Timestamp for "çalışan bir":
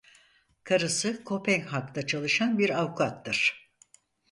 2.07-2.69